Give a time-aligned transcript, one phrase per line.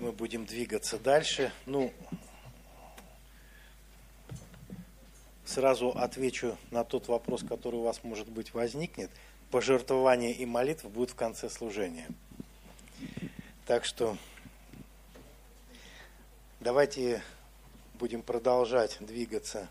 [0.00, 1.52] мы будем двигаться дальше.
[1.66, 1.92] Ну,
[5.44, 9.10] сразу отвечу на тот вопрос, который у вас, может быть, возникнет.
[9.50, 12.08] Пожертвование и молитва будут в конце служения.
[13.66, 14.16] Так что
[16.60, 17.22] давайте
[17.94, 19.68] будем продолжать двигаться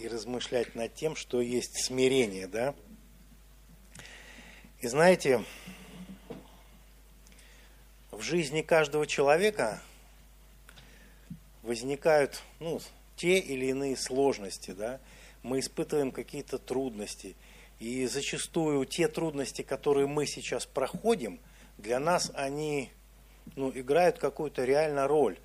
[0.00, 2.74] и размышлять над тем, что есть смирение, да?
[4.80, 5.44] И знаете,
[8.26, 9.80] жизни каждого человека
[11.62, 12.80] возникают ну,
[13.14, 14.98] те или иные сложности, да?
[15.44, 17.36] мы испытываем какие-то трудности.
[17.78, 21.38] И зачастую те трудности, которые мы сейчас проходим,
[21.78, 22.90] для нас они
[23.54, 25.38] ну, играют какую-то реальную роль.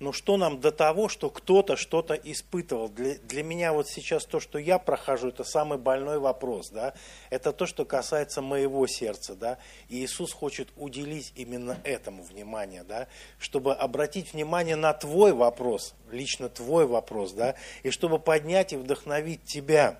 [0.00, 2.88] Но что нам до того, что кто-то что-то испытывал?
[2.88, 6.70] Для, для меня вот сейчас то, что я прохожу, это самый больной вопрос.
[6.70, 6.94] Да?
[7.30, 9.34] Это то, что касается моего сердца.
[9.34, 9.58] Да?
[9.88, 13.08] И Иисус хочет уделить именно этому внимание, да?
[13.40, 17.56] чтобы обратить внимание на твой вопрос, лично твой вопрос, да?
[17.82, 19.98] и чтобы поднять и вдохновить тебя.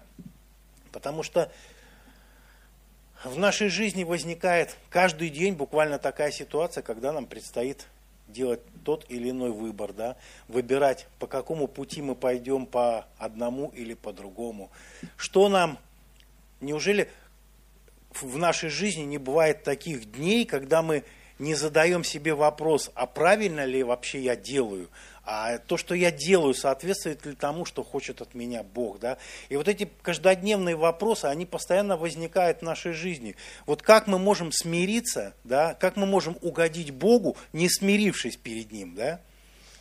[0.92, 1.50] Потому что
[3.24, 7.88] в нашей жизни возникает каждый день буквально такая ситуация, когда нам предстоит
[8.28, 13.94] делать тот или иной выбор, да, выбирать, по какому пути мы пойдем, по одному или
[13.94, 14.70] по другому.
[15.16, 15.78] Что нам,
[16.60, 17.10] неужели
[18.12, 21.04] в нашей жизни не бывает таких дней, когда мы
[21.38, 24.88] не задаем себе вопрос, а правильно ли вообще я делаю,
[25.24, 28.98] а то, что я делаю, соответствует ли тому, что хочет от меня Бог.
[28.98, 29.18] Да?
[29.50, 33.36] И вот эти каждодневные вопросы, они постоянно возникают в нашей жизни.
[33.66, 35.74] Вот как мы можем смириться, да?
[35.74, 38.94] как мы можем угодить Богу, не смирившись перед Ним.
[38.94, 39.20] Да?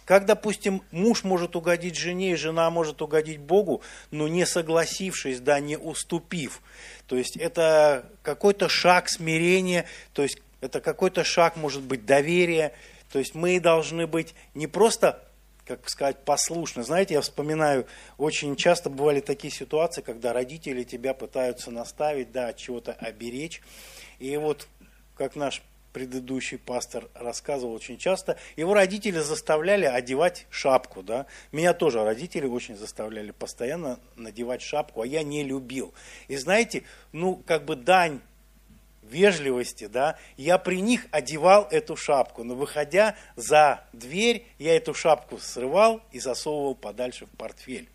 [0.07, 5.59] Как, допустим, муж может угодить жене, и жена может угодить Богу, но не согласившись, да,
[5.59, 6.61] не уступив.
[7.07, 12.73] То есть это какой-то шаг смирения, то есть это какой-то шаг, может быть, доверия.
[13.11, 15.23] То есть мы должны быть не просто
[15.67, 16.83] как сказать, послушны.
[16.83, 22.57] Знаете, я вспоминаю, очень часто бывали такие ситуации, когда родители тебя пытаются наставить, да, от
[22.57, 23.61] чего-то оберечь.
[24.19, 24.67] И вот,
[25.15, 31.25] как наш предыдущий пастор рассказывал очень часто, его родители заставляли одевать шапку, да.
[31.51, 35.93] Меня тоже родители очень заставляли постоянно надевать шапку, а я не любил.
[36.27, 38.21] И знаете, ну, как бы дань
[39.11, 45.37] вежливости, да, я при них одевал эту шапку, но выходя за дверь, я эту шапку
[45.37, 47.89] срывал и засовывал подальше в портфель.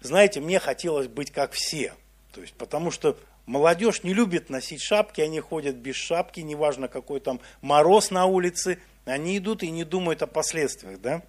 [0.00, 1.94] Знаете, мне хотелось быть как все,
[2.32, 7.20] то есть, потому что молодежь не любит носить шапки, они ходят без шапки, неважно какой
[7.20, 11.22] там мороз на улице, они идут и не думают о последствиях, да.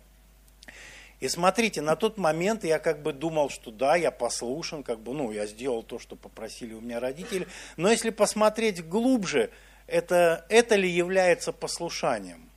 [1.19, 5.13] И смотрите, на тот момент я как бы думал, что да, я послушен, как бы,
[5.13, 7.47] ну, я сделал то, что попросили у меня родители.
[7.75, 9.49] Но если посмотреть глубже,
[9.87, 12.47] это, это ли является послушанием?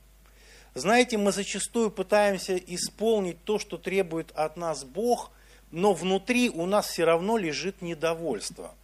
[0.75, 5.31] Знаете, мы зачастую пытаемся исполнить то, что требует от нас Бог,
[5.71, 8.75] но внутри у нас все равно лежит недовольство.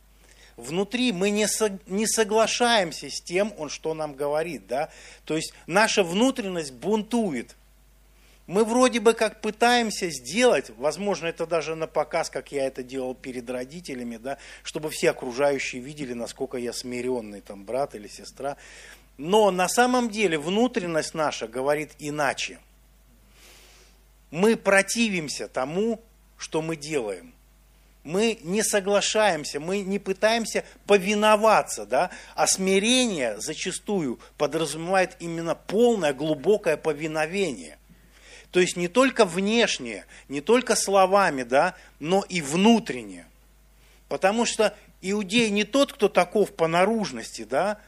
[0.57, 4.65] Внутри мы не, со, не соглашаемся с тем, он что нам говорит.
[4.65, 4.89] Да?
[5.23, 7.55] То есть наша внутренность бунтует–
[8.47, 13.13] мы вроде бы как пытаемся сделать, возможно, это даже на показ, как я это делал
[13.13, 18.55] перед родителями, да, чтобы все окружающие видели, насколько я смиренный там брат или сестра.
[19.17, 22.59] Но на самом деле внутренность наша говорит иначе.
[24.31, 26.01] Мы противимся тому,
[26.37, 27.33] что мы делаем.
[28.05, 32.11] Мы не соглашаемся, мы не пытаемся повиноваться, да?
[32.35, 37.76] а смирение зачастую подразумевает именно полное глубокое повиновение–
[38.51, 43.27] то есть не только внешнее, не только словами, да, но и внутреннее.
[44.07, 47.79] Потому что иудей не тот, кто таков по наружности, да,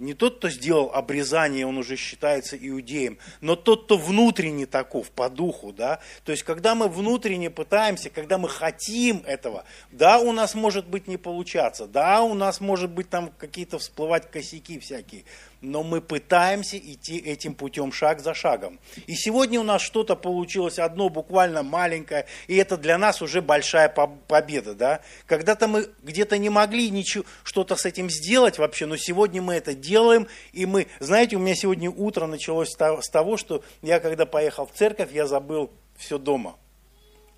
[0.00, 5.30] не тот, кто сделал обрезание, он уже считается иудеем, но тот, кто внутренне таков, по
[5.30, 6.00] духу, да.
[6.24, 11.06] То есть, когда мы внутренне пытаемся, когда мы хотим этого, да, у нас может быть
[11.06, 15.24] не получаться, да, у нас может быть там какие-то всплывать косяки всякие,
[15.60, 18.78] но мы пытаемся идти этим путем шаг за шагом.
[19.06, 23.88] И сегодня у нас что-то получилось одно буквально маленькое, и это для нас уже большая
[23.88, 24.74] победа.
[24.74, 25.00] Да?
[25.26, 29.74] Когда-то мы где-то не могли ничего, что-то с этим сделать вообще, но сегодня мы это
[29.74, 34.66] делаем, и мы, знаете, у меня сегодня утро началось с того, что я когда поехал
[34.66, 36.56] в церковь, я забыл все дома.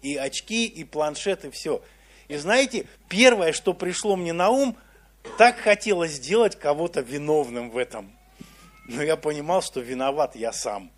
[0.02, 1.82] И очки, и планшет, и все.
[2.28, 4.76] И знаете, первое, что пришло мне на ум,
[5.38, 8.16] так хотелось сделать кого-то виновным в этом
[8.88, 10.90] но я понимал, что виноват я сам.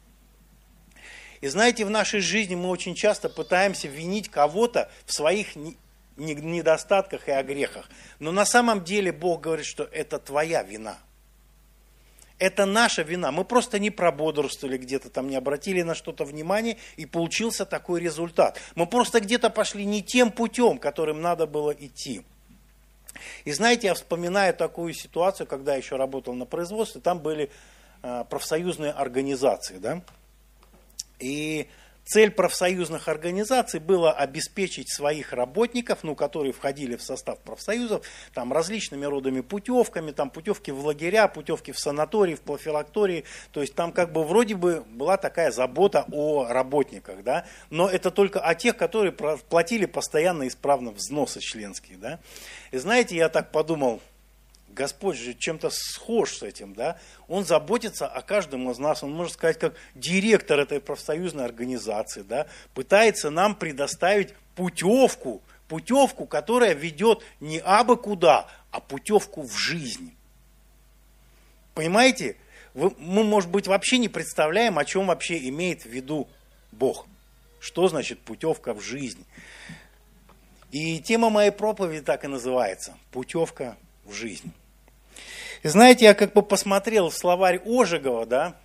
[1.41, 5.55] И знаете, в нашей жизни мы очень часто пытаемся винить кого-то в своих
[6.17, 7.89] недостатках и огрехах.
[8.19, 10.99] Но на самом деле Бог говорит, что это твоя вина.
[12.39, 13.33] Это наша вина.
[13.33, 18.61] Мы просто не прободрствовали где-то там, не обратили на что-то внимание, и получился такой результат.
[18.75, 22.25] Мы просто где-то пошли не тем путем, которым надо было идти.
[23.45, 27.51] И знаете, я вспоминаю такую ситуацию, когда еще работал на производстве, там были
[28.03, 30.03] э, профсоюзные организации, да,
[31.19, 31.69] и
[32.09, 38.03] Цель профсоюзных организаций была обеспечить своих работников, ну, которые входили в состав профсоюзов,
[38.33, 43.25] там, различными родами путевками, там, путевки в лагеря, путевки в санатории, в профилактории.
[43.53, 48.11] То есть там как бы вроде бы была такая забота о работниках, да, но это
[48.11, 52.21] только о тех, которые платили постоянно исправно взносы членские, да.
[52.71, 54.01] И знаете, я так подумал,
[54.79, 57.01] Господь же чем-то схож с этим, да?
[57.27, 62.47] Он заботится о каждом из нас, он, можно сказать, как директор этой профсоюзной организации, да?
[62.75, 70.15] Пытается нам предоставить путевку, путевку, которая ведет не абы куда, а путевку в жизнь.
[71.75, 72.37] Понимаете?
[72.73, 76.29] Мы, может быть, вообще не представляем, о чем вообще имеет в виду
[76.71, 77.09] Бог.
[77.59, 79.27] Что значит путевка в жизнь?
[80.71, 84.53] И тема моей проповеди так и называется– путевка в жизнь.
[85.63, 88.57] И знаете, я как бы посмотрел в словарь Ожегова, да,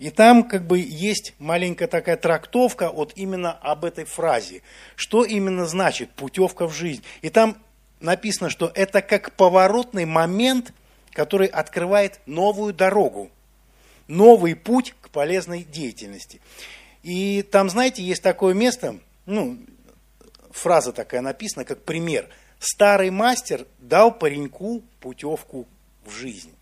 [0.00, 4.62] и там как бы есть маленькая такая трактовка вот именно об этой фразе.
[4.96, 7.04] Что именно значит путевка в жизнь?
[7.20, 7.58] И там
[8.00, 10.72] написано, что это как поворотный момент,
[11.12, 13.30] который открывает новую дорогу,
[14.08, 16.40] новый путь к полезной деятельности.
[17.02, 18.96] И там, знаете, есть такое место,
[19.26, 19.58] ну,
[20.50, 22.26] фраза такая написана, как пример.
[22.58, 25.68] Старый мастер дал пареньку путевку
[26.10, 26.54] в жизнь.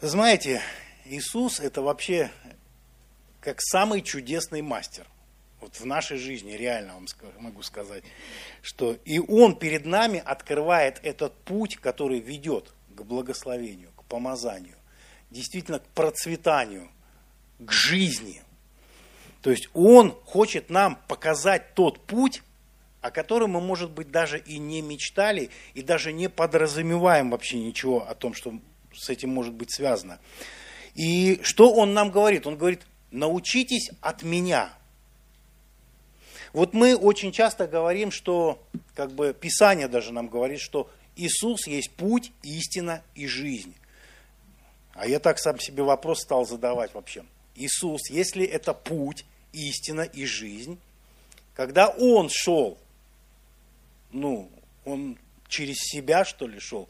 [0.00, 0.62] Знаете,
[1.04, 2.30] Иисус это вообще
[3.40, 5.06] как самый чудесный мастер.
[5.60, 7.06] Вот в нашей жизни реально вам
[7.40, 8.04] могу сказать,
[8.62, 14.76] что и Он перед нами открывает этот путь, который ведет к благословению, к помазанию,
[15.30, 16.88] действительно к процветанию,
[17.58, 18.42] к жизни.
[19.42, 22.42] То есть Он хочет нам показать тот путь,
[23.08, 28.06] о котором мы, может быть, даже и не мечтали, и даже не подразумеваем вообще ничего
[28.06, 28.52] о том, что
[28.94, 30.20] с этим может быть связано.
[30.94, 32.46] И что он нам говорит?
[32.46, 34.74] Он говорит, научитесь от меня.
[36.52, 38.62] Вот мы очень часто говорим, что,
[38.94, 43.74] как бы Писание даже нам говорит, что Иисус есть путь, истина и жизнь.
[44.92, 47.24] А я так сам себе вопрос стал задавать вообще.
[47.54, 50.78] Иисус, если это путь, истина и жизнь,
[51.54, 52.76] когда Он шел
[54.12, 54.50] ну,
[54.84, 55.18] он
[55.48, 56.88] через себя, что ли, шел.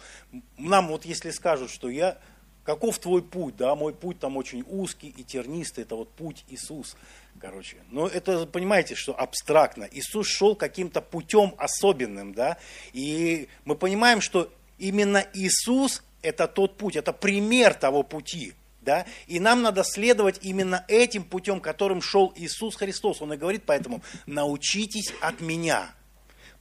[0.56, 2.19] Нам вот если скажут, что я,
[2.65, 6.97] каков твой путь, да, мой путь там очень узкий и тернистый, это вот путь Иисус,
[7.41, 7.79] короче.
[7.91, 9.88] Но это, понимаете, что абстрактно.
[9.91, 12.59] Иисус шел каким-то путем особенным, да,
[12.93, 19.38] и мы понимаем, что именно Иисус это тот путь, это пример того пути, да, и
[19.38, 23.23] нам надо следовать именно этим путем, которым шел Иисус Христос.
[23.23, 25.94] Он и говорит поэтому, научитесь от меня,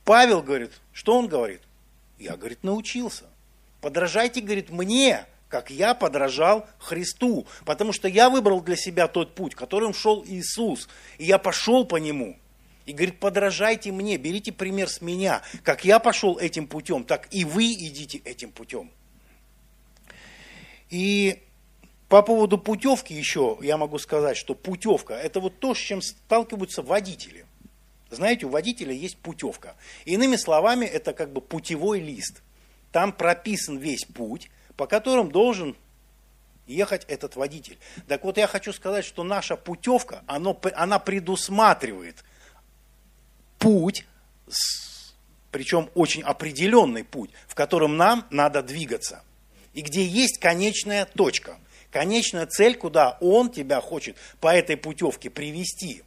[0.08, 1.60] Павел говорит, что он говорит?
[2.18, 3.26] Я, говорит, научился.
[3.82, 7.46] Подражайте, говорит, мне, как я подражал Христу.
[7.66, 10.88] Потому что я выбрал для себя тот путь, которым шел Иисус.
[11.18, 12.40] И я пошел по нему.
[12.86, 15.42] И говорит, подражайте мне, берите пример с меня.
[15.62, 18.90] Как я пошел этим путем, так и вы идите этим путем.
[20.90, 21.44] И
[22.08, 26.82] по поводу путевки еще я могу сказать, что путевка– это вот то, с чем сталкиваются
[26.82, 27.46] водители.
[28.10, 29.76] Знаете, у водителя есть путевка.
[30.06, 32.42] Иными словами, это как бы путевой лист.
[32.92, 35.76] Там прописан весь путь, по которым должен
[36.68, 37.78] ехать этот водитель.
[38.08, 42.24] Так вот, я хочу сказать, что наша путевка, оно, она предусматривает
[43.58, 44.06] путь,
[45.52, 49.24] причем очень определенный путь, в котором нам надо двигаться.
[49.74, 51.58] И где есть конечная точка,
[51.92, 56.04] конечная цель, куда он тебя хочет по этой путевке привести.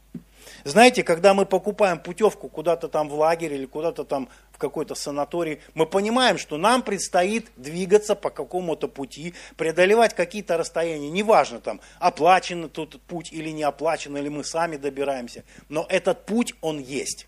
[0.63, 5.59] Знаете, когда мы покупаем путевку куда-то там в лагерь или куда-то там в какой-то санаторий,
[5.73, 11.09] мы понимаем, что нам предстоит двигаться по какому-то пути, преодолевать какие-то расстояния.
[11.09, 15.43] Неважно, там, оплачен тут путь или не оплачен, или мы сами добираемся.
[15.69, 17.27] Но этот путь, он есть.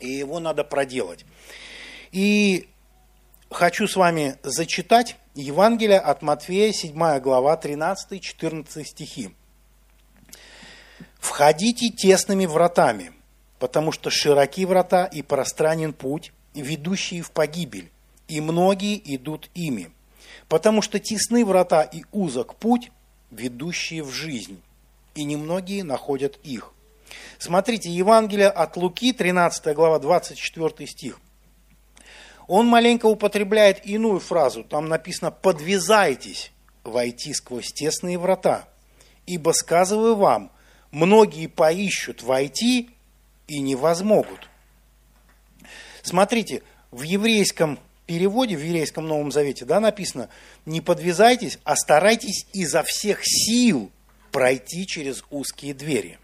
[0.00, 1.24] И его надо проделать.
[2.12, 2.68] И
[3.50, 9.30] хочу с вами зачитать Евангелие от Матфея, 7 глава, 13-14 стихи.
[11.18, 13.12] Входите тесными вратами,
[13.58, 17.90] потому что широки врата и пространен путь, ведущий в погибель,
[18.28, 19.90] и многие идут ими.
[20.48, 22.90] Потому что тесны врата и узок путь,
[23.30, 24.60] ведущие в жизнь,
[25.14, 26.72] и немногие находят их.
[27.38, 31.20] Смотрите, Евангелие от Луки, 13 глава, 24 стих.
[32.46, 34.64] Он маленько употребляет иную фразу.
[34.64, 38.68] Там написано «подвязайтесь войти сквозь тесные врата,
[39.26, 40.50] ибо, сказываю вам,
[40.90, 42.90] многие поищут войти
[43.46, 44.48] и не возмогут».
[46.02, 50.30] Смотрите, в еврейском переводе, в еврейском Новом Завете, да, написано,
[50.64, 53.90] не подвязайтесь, а старайтесь изо всех сил
[54.32, 56.18] пройти через узкие двери.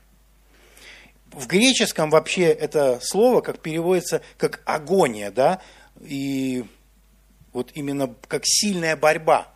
[1.30, 5.60] В греческом вообще это слово как переводится как агония, да,
[6.00, 6.64] и
[7.52, 9.48] вот именно как сильная борьба.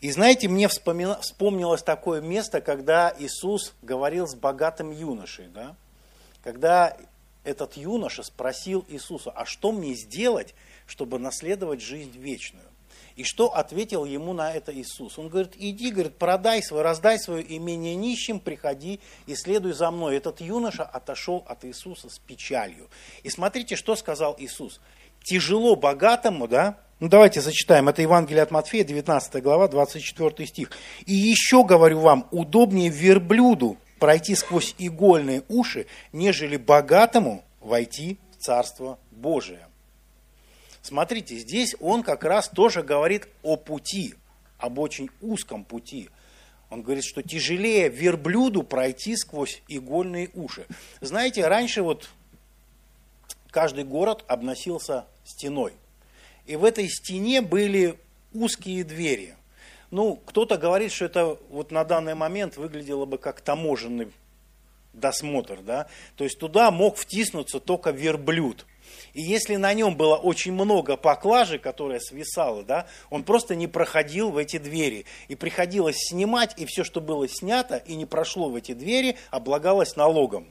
[0.00, 5.76] И знаете, мне вспомнилось такое место, когда Иисус говорил с богатым юношей, да,
[6.42, 6.96] когда
[7.44, 10.54] этот юноша спросил Иисуса, а что мне сделать,
[10.86, 12.64] чтобы наследовать жизнь вечную?
[13.16, 15.18] И что ответил ему на это Иисус?
[15.18, 20.16] Он говорит, иди, говорит, продай свое, раздай свое имение нищим, приходи и следуй за мной.
[20.16, 22.88] Этот юноша отошел от Иисуса с печалью.
[23.22, 24.80] И смотрите, что сказал Иисус.
[25.22, 26.78] Тяжело богатому, да?
[27.00, 27.88] Ну давайте зачитаем.
[27.88, 30.70] Это Евангелие от Матфея, 19 глава, 24 стих.
[31.06, 38.98] И еще говорю вам, удобнее верблюду пройти сквозь игольные уши, нежели богатому войти в Царство
[39.10, 39.66] Божие.
[40.82, 44.14] Смотрите, здесь он как раз тоже говорит о пути,
[44.58, 46.10] об очень узком пути.
[46.68, 50.66] Он говорит, что тяжелее верблюду пройти сквозь игольные уши.
[51.00, 52.10] Знаете, раньше вот
[53.50, 55.72] каждый город обносился стеной.
[56.46, 57.98] И в этой стене были
[58.32, 59.34] узкие двери.
[59.90, 64.08] Ну, кто-то говорит, что это вот на данный момент выглядело бы как таможенный
[64.92, 65.88] досмотр, да.
[66.16, 68.66] То есть туда мог втиснуться только верблюд.
[69.12, 74.30] И если на нем было очень много поклажи, которая свисала, да, он просто не проходил
[74.30, 75.06] в эти двери.
[75.28, 79.96] И приходилось снимать, и все, что было снято и не прошло в эти двери, облагалось
[79.96, 80.46] налогом.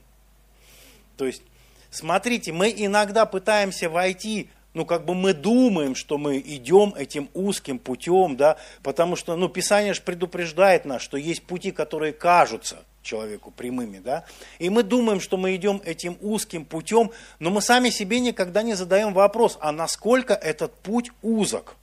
[1.18, 1.42] То есть,
[1.90, 7.80] смотрите, мы иногда пытаемся войти ну, как бы мы думаем, что мы идем этим узким
[7.80, 13.50] путем, да, потому что, ну, Писание же предупреждает нас, что есть пути, которые кажутся человеку
[13.50, 14.26] прямыми, да,
[14.60, 18.76] и мы думаем, что мы идем этим узким путем, но мы сами себе никогда не
[18.76, 21.76] задаем вопрос, а насколько этот путь узок?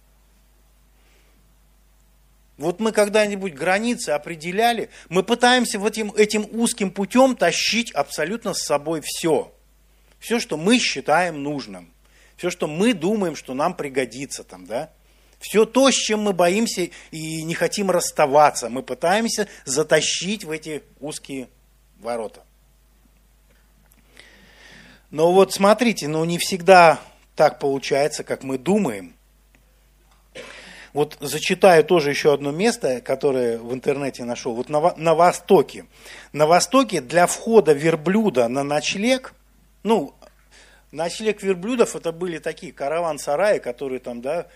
[2.56, 8.62] Вот мы когда-нибудь границы определяли, мы пытаемся вот этим, этим узким путем тащить абсолютно с
[8.62, 9.52] собой все.
[10.18, 11.92] Все, что мы считаем нужным
[12.36, 14.90] все, что мы думаем, что нам пригодится там, да,
[15.38, 20.82] все то, с чем мы боимся и не хотим расставаться, мы пытаемся затащить в эти
[21.00, 21.48] узкие
[21.98, 22.42] ворота.
[25.10, 27.00] Но вот смотрите, ну не всегда
[27.34, 29.14] так получается, как мы думаем.
[30.92, 34.54] Вот зачитаю тоже еще одно место, которое в интернете нашел.
[34.54, 35.84] Вот на, на Востоке.
[36.32, 39.34] На Востоке для входа верблюда на ночлег,
[39.82, 40.14] ну,
[40.96, 44.46] Ночлег верблюдов это были такие караван-сараи, которые там, да,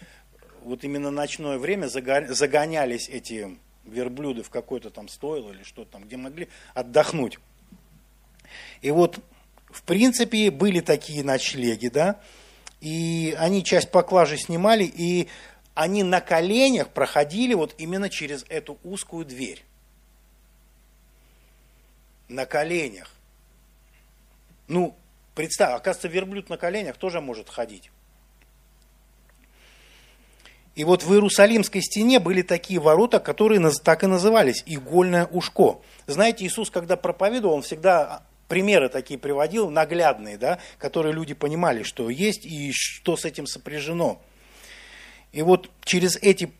[0.63, 6.17] вот именно ночное время загонялись эти верблюды в какой-то там стойло или что там, где
[6.17, 7.39] могли отдохнуть.
[8.81, 9.19] И вот,
[9.67, 12.19] в принципе, были такие ночлеги, да,
[12.81, 15.29] и они часть поклажи снимали, и
[15.75, 19.63] они на коленях проходили вот именно через эту узкую дверь.
[22.29, 23.11] На коленях.
[24.69, 24.97] Ну,
[25.41, 27.91] Представь, оказывается, верблюд на коленях тоже может ходить.
[30.75, 35.81] И вот в Иерусалимской стене были такие ворота, которые так и назывались, игольное ушко.
[36.07, 42.11] Знаете, Иисус, когда проповедовал, он всегда примеры такие приводил, наглядные, да, которые люди понимали, что
[42.11, 44.21] есть и что с этим сопряжено.
[45.33, 46.53] И вот через эти,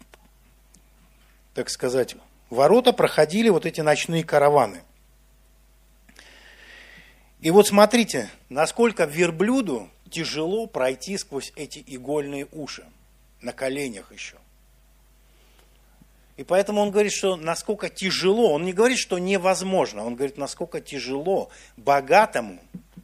[1.53, 2.17] так сказать,
[2.49, 4.81] ворота проходили вот эти ночные караваны.
[7.41, 12.85] И вот смотрите, насколько верблюду тяжело пройти сквозь эти игольные уши,
[13.41, 14.37] на коленях еще.
[16.37, 20.81] И поэтому он говорит, что насколько тяжело, он не говорит, что невозможно, он говорит, насколько
[20.81, 22.61] тяжело богатому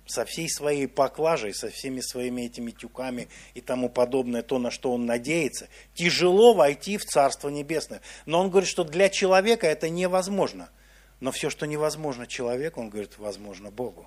[0.07, 4.93] со всей своей поклажей, со всеми своими этими тюками и тому подобное, то, на что
[4.93, 8.03] он надеется, тяжело войти в Царство Небесное.
[8.27, 10.69] Но он говорит, что для человека это невозможно.
[11.21, 14.07] Но все, что невозможно человеку, он говорит, возможно Богу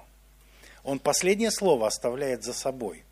[0.89, 3.03] он последнее слово оставляет за собой.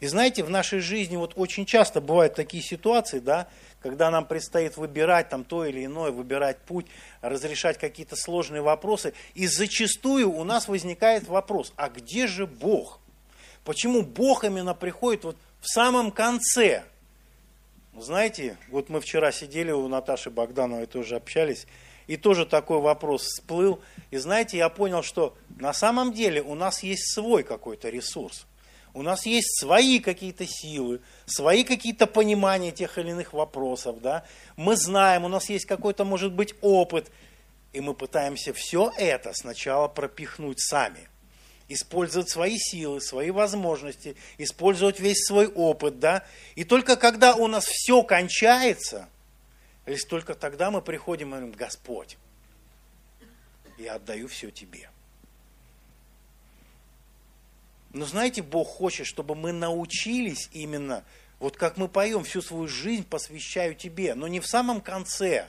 [0.00, 3.48] И знаете, в нашей жизни вот очень часто бывают такие ситуации, да,
[3.80, 6.86] когда нам предстоит выбирать там то или иное, выбирать путь,
[7.20, 9.12] разрешать какие-то сложные вопросы.
[9.34, 12.98] И зачастую у нас возникает вопрос, а где же Бог?
[13.64, 16.84] Почему Бог именно приходит вот в самом конце?
[17.98, 21.66] Знаете, вот мы вчера сидели у Наташи Богдановой, тоже общались,
[22.06, 23.80] и тоже такой вопрос всплыл.
[24.10, 28.46] И знаете, я понял, что на самом деле у нас есть свой какой-то ресурс.
[28.94, 34.24] у нас есть свои какие-то силы, свои какие-то понимания тех или иных вопросов, да,
[34.56, 37.10] мы знаем, у нас есть какой-то, может быть, опыт,
[37.74, 41.10] и мы пытаемся все это сначала пропихнуть сами,
[41.68, 47.66] использовать свои силы, свои возможности, использовать весь свой опыт, да, и только когда у нас
[47.66, 49.10] все кончается,
[49.86, 52.18] лишь только тогда мы приходим и говорим, Господь,
[53.78, 54.90] я отдаю все Тебе.
[57.92, 61.04] Но знаете, Бог хочет, чтобы мы научились именно,
[61.38, 65.48] вот как мы поем, всю свою жизнь посвящаю Тебе, но не в самом конце,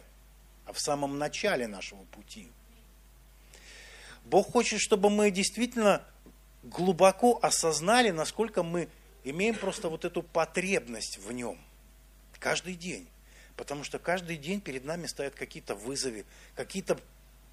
[0.65, 2.47] а в самом начале нашего пути.
[4.23, 6.03] Бог хочет, чтобы мы действительно
[6.63, 8.89] глубоко осознали, насколько мы
[9.23, 11.57] имеем просто вот эту потребность в нем
[12.39, 13.07] каждый день.
[13.57, 16.97] Потому что каждый день перед нами стоят какие-то вызовы, какие-то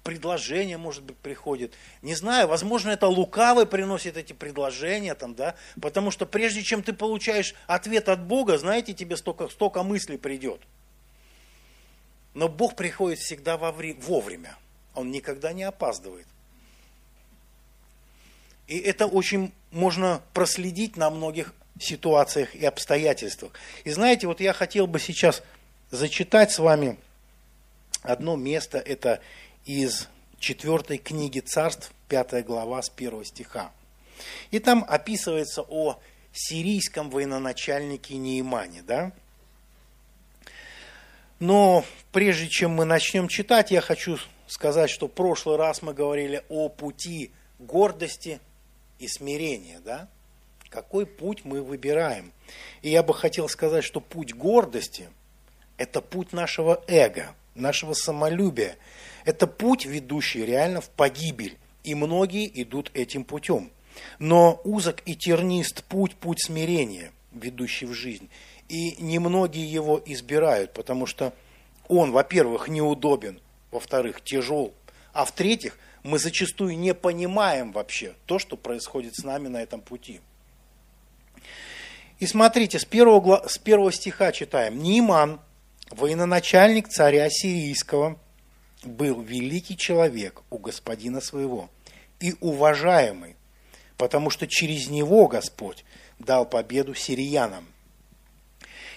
[0.03, 1.73] предложения, может быть, приходят.
[2.03, 6.93] Не знаю, возможно, это лукавый приносит эти предложения, там, да, потому что прежде чем ты
[6.93, 10.61] получаешь ответ от Бога, знаете, тебе столько, столько мыслей придет.
[12.35, 14.55] Но Бог приходит всегда вовремя.
[14.93, 16.27] Он никогда не опаздывает.
[18.67, 23.53] И это очень можно проследить на многих ситуациях и обстоятельствах.
[23.83, 25.43] И знаете, вот я хотел бы сейчас
[25.95, 26.97] зачитать с вами
[28.03, 29.21] одно место, это
[29.65, 30.07] из
[30.39, 33.71] четвертой книги царств, пятая глава с первого стиха.
[34.51, 35.99] И там описывается о
[36.31, 39.11] сирийском военачальнике Неимане, да?
[41.39, 46.43] Но прежде чем мы начнем читать, я хочу сказать, что в прошлый раз мы говорили
[46.49, 48.39] о пути гордости
[48.99, 50.07] и смирения, да?
[50.69, 52.31] Какой путь мы выбираем?
[52.81, 55.09] И я бы хотел сказать, что путь гордости–
[55.77, 58.77] это путь нашего эго, нашего самолюбия,
[59.25, 63.71] это путь, ведущий реально в погибель, и многие идут этим путем.
[64.19, 68.29] Но узок и тернист путь, путь смирения, ведущий в жизнь.
[68.67, 71.33] И немногие его избирают, потому что
[71.87, 73.39] он, во-первых, неудобен,
[73.71, 74.73] во-вторых, тяжел,
[75.13, 80.19] а в-третьих, мы зачастую не понимаем вообще то, что происходит с нами на этом пути.
[82.19, 84.81] И смотрите, с первого, с первого стиха читаем.
[84.81, 85.39] Ниман,
[85.91, 88.19] военачальник царя сирийского,
[88.83, 91.69] был великий человек у господина своего
[92.19, 93.35] и уважаемый,
[93.97, 95.83] потому что через него Господь
[96.19, 97.67] дал победу сириянам.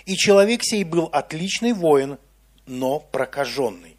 [0.05, 2.19] И человек сей был отличный воин,
[2.67, 3.97] но прокаженный.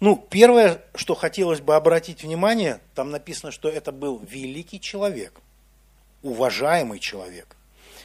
[0.00, 5.40] Ну, первое, что хотелось бы обратить внимание, там написано, что это был великий человек,
[6.22, 7.56] уважаемый человек,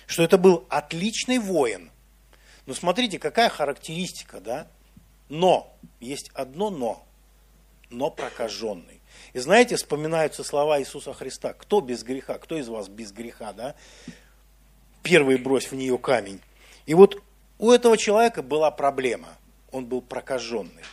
[0.05, 1.91] что это был отличный воин.
[2.67, 4.67] Ну, смотрите, какая характеристика, да?
[5.29, 7.03] Но, есть одно но,
[7.89, 9.01] но прокаженный.
[9.33, 11.53] И знаете, вспоминаются слова Иисуса Христа.
[11.53, 12.37] Кто без греха?
[12.37, 13.75] Кто из вас без греха, да?
[15.01, 16.41] Первый брось в нее камень.
[16.85, 17.21] И вот
[17.57, 19.29] у этого человека была проблема.
[19.71, 20.83] Он был прокаженный.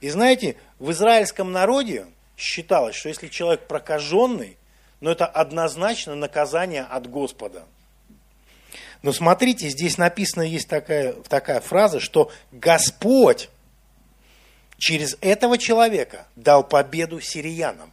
[0.00, 4.56] И знаете, в израильском народе считалось, что если человек прокаженный,
[5.00, 7.64] ну это однозначно наказание от Господа.
[9.02, 13.48] Но смотрите, здесь написано, есть такая, такая фраза, что Господь
[14.76, 17.92] через этого человека дал победу сириянам.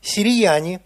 [0.00, 0.80] Сирияне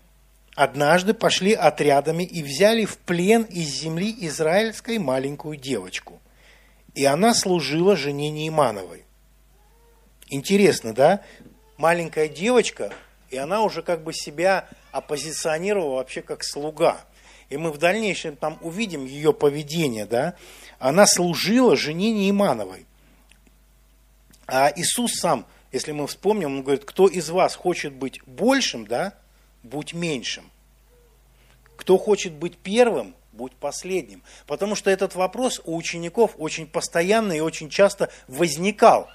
[0.55, 6.21] однажды пошли отрядами и взяли в плен из земли израильской маленькую девочку.
[6.95, 9.05] И она служила жене Неймановой.
[10.29, 11.23] Интересно, да?
[11.77, 12.93] Маленькая девочка,
[13.31, 17.01] и она уже как бы себя оппозиционировала вообще как слуга.
[17.49, 20.35] И мы в дальнейшем там увидим ее поведение, да?
[20.79, 22.87] она служила жене Неймановой.
[24.47, 29.15] А Иисус сам, если мы вспомним, он говорит, кто из вас хочет быть большим, да,
[29.63, 30.51] будь меньшим.
[31.77, 34.23] Кто хочет быть первым, будь последним.
[34.47, 39.09] Потому что этот вопрос у учеников очень постоянно и очень часто возникал.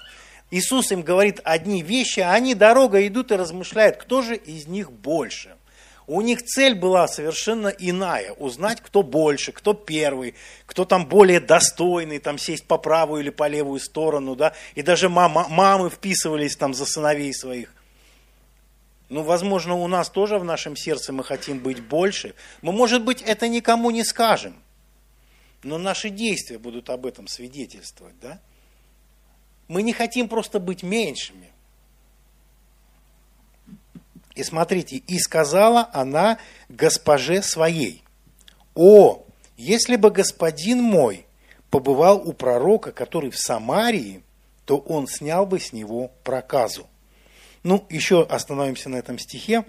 [0.50, 4.92] Иисус им говорит одни вещи, а они дорога идут и размышляют, кто же из них
[4.92, 5.56] больше.
[6.06, 10.34] У них цель была совершенно иная, узнать, кто больше, кто первый,
[10.66, 15.08] кто там более достойный, там сесть по правую или по левую сторону, да, и даже
[15.08, 17.72] мама, мамы вписывались там за сыновей своих.
[19.08, 22.34] Ну, возможно, у нас тоже в нашем сердце мы хотим быть больше.
[22.62, 24.56] Мы, может быть, это никому не скажем,
[25.62, 28.40] но наши действия будут об этом свидетельствовать, да?
[29.68, 31.51] Мы не хотим просто быть меньшими.
[34.34, 38.02] И смотрите, и сказала она госпоже своей,
[38.74, 39.24] о,
[39.56, 41.26] если бы господин мой
[41.70, 44.22] побывал у пророка, который в Самарии,
[44.64, 46.86] то он снял бы с него проказу.
[47.62, 49.64] Ну, еще остановимся на этом стихе.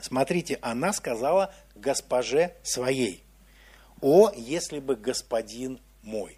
[0.00, 3.22] Смотрите, она сказала госпоже своей,
[4.00, 6.36] о, если бы господин мой.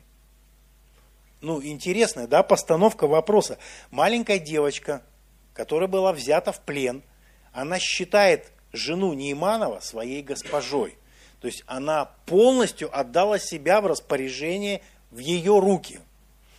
[1.41, 3.59] Ну, интересная, да, постановка вопроса.
[3.91, 5.03] Маленькая девочка,
[5.55, 7.03] которая была взята в плен,
[7.53, 10.97] она считает жену Нейманова своей госпожой.
[11.41, 16.01] То есть она полностью отдала себя в распоряжение в ее руки.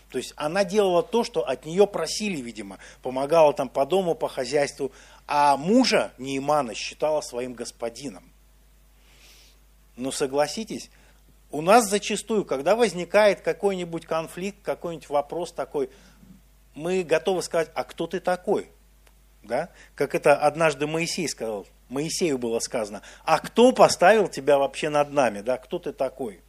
[0.10, 4.28] То есть она делала то, что от нее просили, видимо, помогала там по дому, по
[4.28, 4.92] хозяйству,
[5.26, 8.30] а мужа Неймана считала своим господином.
[9.96, 10.92] Но согласитесь,
[11.50, 15.90] у нас зачастую, когда возникает какой-нибудь конфликт, какой-нибудь вопрос такой,
[16.76, 18.70] мы готовы сказать, а кто ты такой?
[19.44, 19.70] Да?
[19.96, 25.42] Как это однажды Моисей сказал, Моисею было сказано, а кто поставил тебя вообще над нами,
[25.42, 26.42] да, кто ты такой?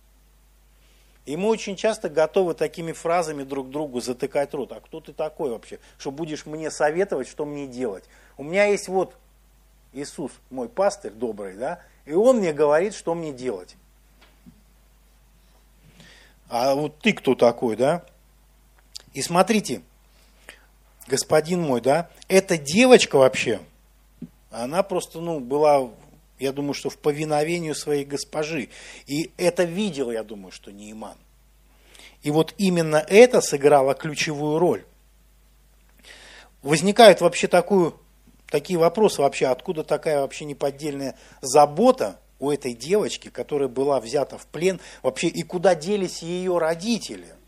[1.26, 4.72] И мы очень часто готовы такими фразами друг другу затыкать рот.
[4.72, 8.04] А кто ты такой вообще, что будешь мне советовать, что мне делать?
[8.36, 9.14] У меня есть вот
[9.94, 13.76] Иисус, мой пастырь добрый, да, и он мне говорит, что мне делать.
[16.50, 18.04] А вот ты кто такой, да?
[19.14, 19.82] И смотрите,
[21.06, 23.60] господин мой, да, эта девочка вообще,
[24.50, 25.90] она просто, ну, была,
[26.38, 28.68] я думаю, что в повиновению своей госпожи.
[29.06, 31.16] И это видел, я думаю, что Нейман.
[32.22, 34.84] И вот именно это сыграло ключевую роль.
[36.62, 37.98] Возникает вообще такую,
[38.46, 44.46] такие вопросы вообще, откуда такая вообще неподдельная забота у этой девочки, которая была взята в
[44.46, 47.28] плен, вообще и куда делись ее родители–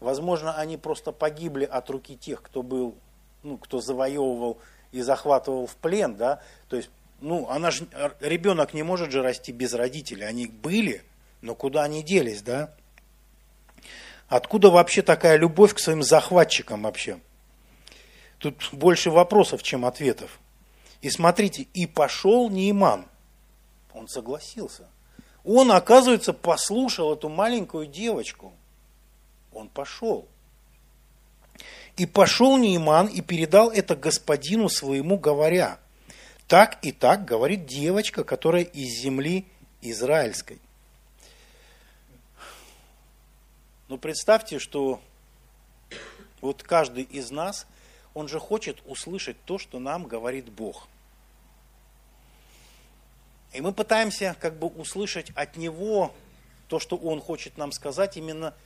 [0.00, 2.96] Возможно, они просто погибли от руки тех, кто был,
[3.42, 4.58] ну, кто завоевывал
[4.92, 6.40] и захватывал в плен, да.
[6.68, 7.88] То есть, ну, она же,
[8.20, 10.24] ребенок не может же расти без родителей.
[10.24, 11.02] Они были,
[11.40, 12.72] но куда они делись, да?
[14.28, 17.18] Откуда вообще такая любовь к своим захватчикам вообще?
[18.38, 20.38] Тут больше вопросов, чем ответов.
[21.00, 23.06] И смотрите, и пошел Нейман.
[23.94, 24.88] Он согласился.
[25.44, 28.52] Он, оказывается, послушал эту маленькую девочку
[29.52, 30.28] он пошел.
[31.96, 35.80] И пошел Нейман и передал это господину своему, говоря,
[36.46, 39.46] так и так говорит девочка, которая из земли
[39.82, 40.60] израильской.
[43.88, 45.00] Но представьте, что
[46.40, 47.66] вот каждый из нас,
[48.14, 50.86] он же хочет услышать то, что нам говорит Бог.
[53.52, 56.14] И мы пытаемся как бы услышать от Него
[56.68, 58.54] то, что Он хочет нам сказать, именно–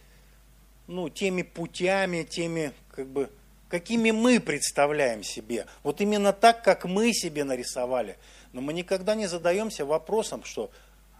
[0.92, 3.30] ну, теми путями, теми, как бы,
[3.68, 5.66] какими мы представляем себе.
[5.82, 8.18] Вот именно так, как мы себе нарисовали.
[8.52, 10.70] Но мы никогда не задаемся вопросом, что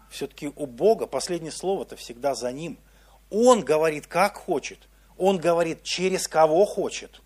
[0.09, 2.77] все-таки у Бога последнее слово-то всегда за Ним.
[3.31, 4.77] Он говорит, как хочет.
[5.17, 7.21] Он говорит, через кого хочет.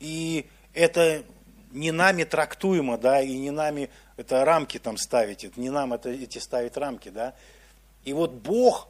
[0.00, 1.22] И это
[1.72, 6.08] не нами трактуемо, да, и не нами это рамки там ставить, это не нам это,
[6.08, 7.34] эти ставить рамки, да.
[8.04, 8.88] И вот Бог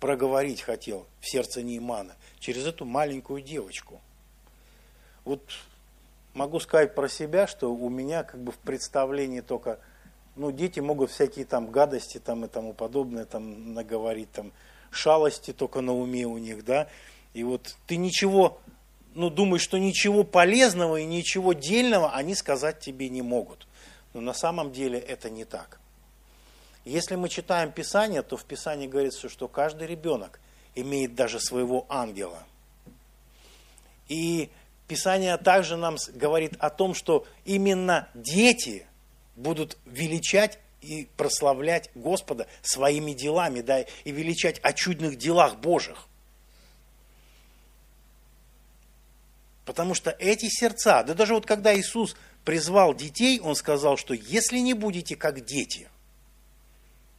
[0.00, 4.00] проговорить хотел в сердце Неймана через эту маленькую девочку.
[5.24, 5.42] Вот
[6.34, 9.78] могу сказать про себя, что у меня как бы в представлении только,
[10.36, 14.52] ну, дети могут всякие там гадости там и тому подобное там наговорить, там
[14.90, 16.88] шалости только на уме у них, да,
[17.34, 18.58] и вот ты ничего,
[19.14, 23.68] ну, думаешь, что ничего полезного и ничего дельного они сказать тебе не могут.
[24.12, 25.79] Но на самом деле это не так.
[26.84, 30.40] Если мы читаем Писание, то в Писании говорится, что каждый ребенок
[30.74, 32.42] имеет даже своего ангела.
[34.08, 34.50] И
[34.88, 38.86] Писание также нам говорит о том, что именно дети
[39.36, 46.06] будут величать и прославлять Господа своими делами, да, и величать о чудных делах Божьих.
[49.66, 54.58] Потому что эти сердца, да даже вот когда Иисус призвал детей, Он сказал, что если
[54.58, 55.90] не будете как дети–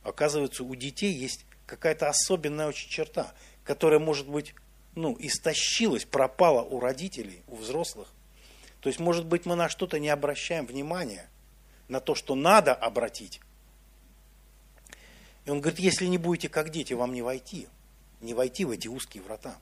[0.04, 3.34] Оказывается, у детей есть какая-то особенная очень черта,
[3.64, 4.56] которая, может быть,
[4.96, 8.10] ну, истощилась, пропала у родителей, у взрослых.
[8.82, 11.30] То есть, может быть, мы на что-то не обращаем внимания,
[11.88, 13.42] на то, что надо обратить.
[15.46, 17.68] И он говорит, если не будете как дети, вам не войти,
[18.22, 19.56] не войти в эти узкие врата.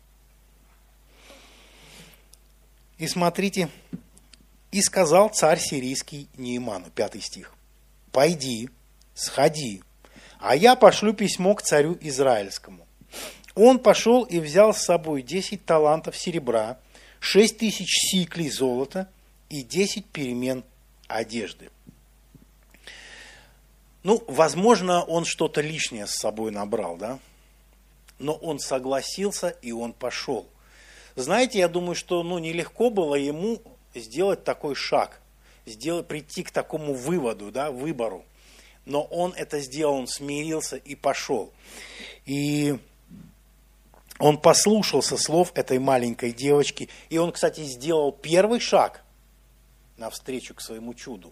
[2.97, 3.69] И смотрите,
[4.71, 7.54] и сказал царь сирийский Нейману, пятый стих,
[8.12, 8.69] пойди,
[9.13, 9.82] сходи,
[10.39, 12.88] а я пошлю письмо к царю Израильскому.
[13.56, 16.80] Он пошел и взял с собой 10 талантов серебра,
[17.19, 19.10] 6 тысяч сиклей золота
[19.49, 20.63] и 10 перемен
[21.08, 21.69] одежды.
[24.04, 27.19] Ну, возможно, он что-то лишнее с собой набрал, да?
[28.17, 30.47] Но он согласился, и он пошел.
[31.15, 33.62] Знаете, я думаю, что ну, нелегко было ему
[33.93, 35.19] сделать такой шаг.
[35.65, 38.23] сделать, прийти к такому выводу, да, выбору.
[38.89, 41.54] Но он это сделал, он смирился и пошел.
[42.25, 42.75] И
[44.17, 49.04] он послушался слов этой маленькой девочки, и он, кстати, сделал первый шаг
[49.97, 51.32] навстречу к своему чуду.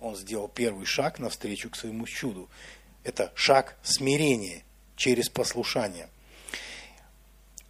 [0.00, 2.48] Он сделал первый шаг навстречу к своему чуду.
[3.04, 4.64] Это шаг смирения
[4.96, 6.08] через послушание.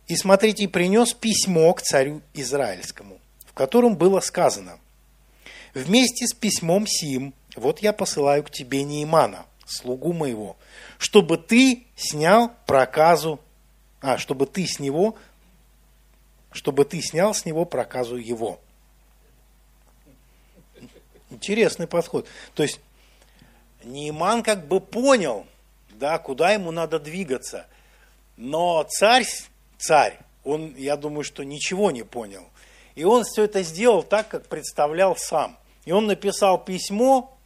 [0.07, 4.81] И смотрите, принес письмо к царю Израильскому, в котором было сказано,
[5.75, 10.57] «Вместе с письмом сим, вот я посылаю к тебе Неймана, слугу моего,
[10.99, 13.41] чтобы ты снял проказу,
[14.01, 15.17] а, чтобы ты с него,
[16.53, 18.61] чтобы ты снял с него проказу его».
[21.31, 22.27] Интересный подход.
[22.55, 22.81] То есть
[23.85, 25.47] Нейман как бы понял,
[25.91, 27.67] да, куда ему надо двигаться.
[28.37, 29.27] Но царь,
[29.79, 32.49] царь, он, я думаю, что ничего не понял.
[32.95, 35.59] И он все это сделал так, как представлял сам.
[35.85, 37.38] И он написал письмо,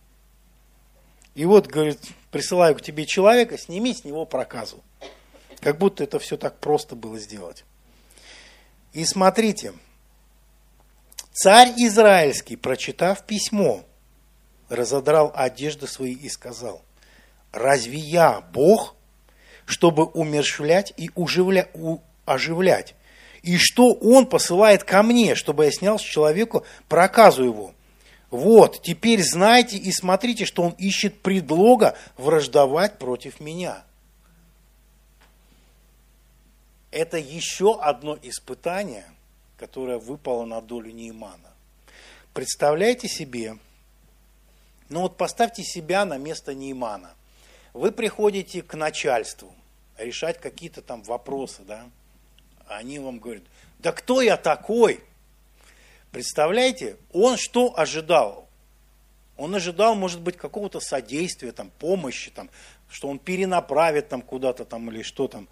[1.35, 1.99] и вот, говорит,
[2.31, 4.83] присылаю к тебе человека, сними с него проказу.
[5.61, 7.65] Как будто это все так просто было сделать.
[8.93, 9.73] И смотрите,
[11.33, 13.85] царь израильский, прочитав письмо,
[14.69, 16.83] разодрал одежды свои и сказал–
[17.53, 18.97] разве я Бог,
[19.67, 22.95] чтобы умерщвлять и уживля, у, оживлять?
[23.43, 27.75] И что Он посылает ко мне, чтобы я снял с человека проказу его?
[28.33, 33.85] Вот, теперь знайте и смотрите, что он ищет предлога враждовать против меня.
[36.91, 39.05] Это еще одно испытание,
[39.57, 41.53] которое выпало на долю Неймана.
[42.35, 43.57] Представляете себе,
[44.89, 47.13] ну вот поставьте себя на место Неймана–
[47.73, 49.55] вы приходите к начальству
[49.97, 51.89] решать какие-то там вопросы, да,
[52.67, 53.45] они вам говорят,
[53.79, 55.01] да кто я такой?
[56.13, 58.49] Представляете, он что ожидал?
[59.39, 62.51] Он ожидал, может быть, какого-то содействия, там, помощи, там,
[62.91, 65.49] что он перенаправит там куда-то там или что там.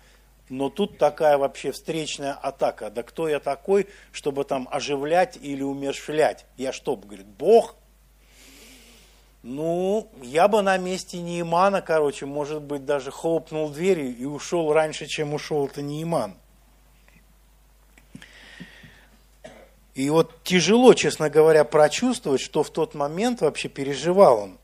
[0.50, 2.90] Но тут такая вообще встречная атака.
[2.90, 6.44] Да кто я такой, чтобы там оживлять или умершвлять?
[6.58, 7.76] Я что, говорит, Бог?
[9.42, 15.06] Ну, я бы на месте Неймана, короче, может быть, даже хлопнул дверью и ушел раньше,
[15.06, 16.36] чем ушел это Нейман.
[20.00, 24.58] И вот тяжело, честно говоря, прочувствовать, что в тот момент вообще переживал он.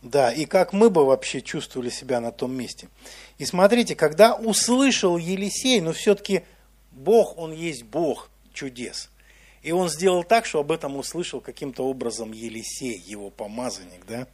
[0.00, 2.88] Да, и как мы бы вообще чувствовали себя на том месте.
[3.36, 6.44] И смотрите, когда услышал Елисей, но все-таки
[6.92, 9.10] Бог, он есть Бог чудес–
[9.62, 14.06] и он сделал так, что об этом услышал каким-то образом Елисей, его помазанник.
[14.06, 14.26] Да?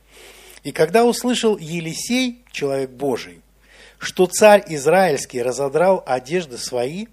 [0.62, 3.40] И когда услышал Елисей, человек Божий,
[3.98, 7.06] что царь Израильский разодрал одежды свои,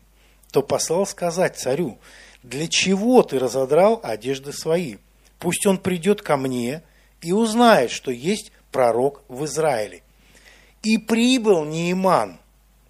[0.51, 1.97] то послал сказать царю,
[2.43, 4.97] для чего ты разодрал одежды свои?
[5.39, 6.83] Пусть он придет ко мне
[7.21, 10.03] и узнает, что есть пророк в Израиле.
[10.83, 12.39] И прибыл Неиман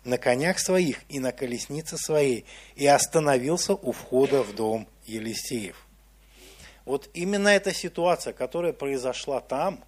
[0.03, 2.45] на конях своих и на колеснице своей,
[2.75, 5.75] и остановился у входа в дом Елисеев.
[6.85, 9.83] Вот именно эта ситуация, которая произошла там,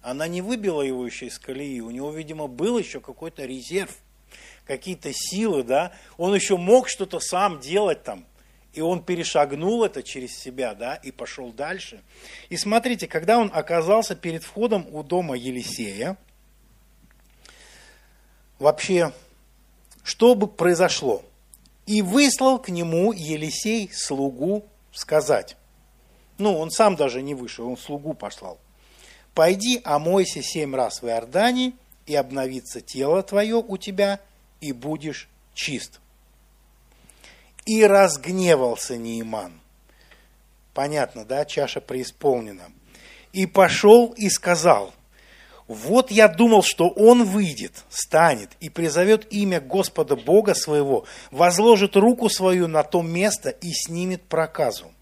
[0.00, 1.80] она не выбила его еще из колеи.
[1.80, 3.98] У него, видимо, был еще какой-то резерв,
[4.66, 5.92] какие-то силы, да.
[6.16, 8.26] Он еще мог что-то сам делать там.
[8.72, 12.02] И он перешагнул это через себя, да, и пошел дальше.
[12.48, 16.16] И смотрите, когда он оказался перед входом у дома Елисея,
[18.58, 19.12] вообще,
[20.02, 21.22] что бы произошло?
[21.84, 25.56] И выслал к нему Елисей слугу сказать.
[26.38, 28.58] Ну, он сам даже не вышел, он слугу послал.
[29.34, 31.74] Пойди, омойся семь раз в Иордане,
[32.06, 34.20] и обновится тело твое у тебя,
[34.62, 36.00] и будешь чист.
[37.66, 39.60] И разгневался Неиман.
[40.72, 42.72] Понятно, да, чаша преисполнена.
[43.32, 44.94] И пошел и сказал–
[45.68, 52.28] вот я думал, что он выйдет, станет и призовет имя Господа Бога своего, возложит руку
[52.28, 54.92] свою на то место и снимет проказу.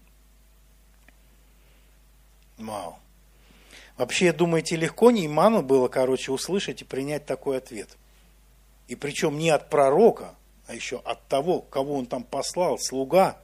[2.57, 2.97] Вау.
[3.97, 7.89] Вообще, думаете, легко Нейману было, короче, услышать и принять такой ответ?
[8.91, 10.35] И причем не от пророка,
[10.67, 13.37] а еще от того, кого он там послал, слуга.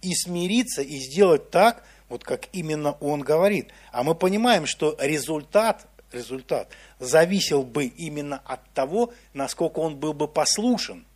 [0.00, 3.68] И смириться, и сделать так, вот как именно он говорит.
[3.92, 10.26] А мы понимаем, что результат, результат зависел бы именно от того, насколько он был бы
[10.26, 11.06] послушен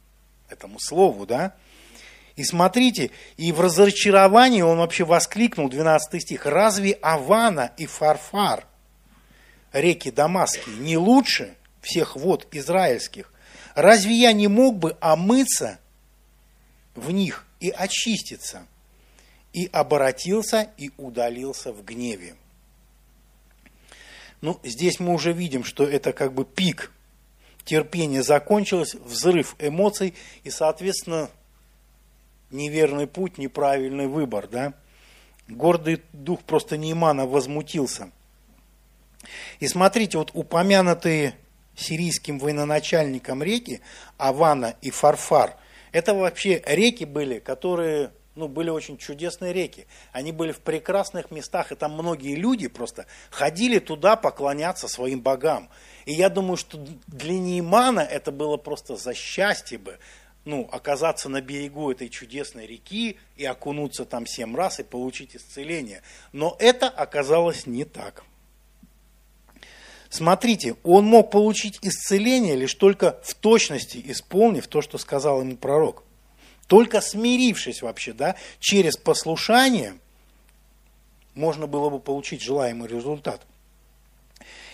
[0.49, 1.57] этому слову, да?
[2.37, 8.65] И смотрите, и в разочаровании он вообще воскликнул, 12 стих, «Разве Авана и Фарфар,
[9.73, 13.33] реки Дамасские, не лучше всех вод израильских?
[13.75, 15.79] Разве я не мог бы омыться
[16.97, 18.67] в них и очиститься.
[19.53, 22.35] И обратился и удалился в гневе.
[24.43, 26.93] Ну, здесь мы уже видим, что это как бы пик
[27.65, 31.31] терпения закончилось, взрыв эмоций и, соответственно,
[32.51, 34.75] неверный путь, неправильный выбор, да.
[35.49, 38.11] Гордый дух просто Неймана возмутился.
[39.59, 41.35] И смотрите, вот упомянутые
[41.77, 43.81] сирийским военачальником реки,
[44.17, 45.57] Авана и Фарфар,
[45.93, 49.87] это вообще реки были, которые ну, были очень чудесные реки.
[50.13, 55.71] Они были в прекрасных местах, и там многие люди просто ходили туда поклоняться своим богам.
[56.05, 59.99] И я думаю, что для Неймана это было просто за счастье бы,
[60.45, 66.03] ну, оказаться на берегу этой чудесной реки и окунуться там семь раз и получить исцеление.
[66.33, 68.23] Но это оказалось не так.
[70.09, 76.05] Смотрите, он мог получить исцеление лишь только в точности исполнив то, что сказал ему пророк.
[76.67, 79.99] Только смирившись вообще, да, через послушание,
[81.35, 83.43] можно было бы получить желаемый результат.